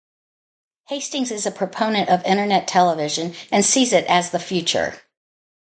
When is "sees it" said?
3.63-4.05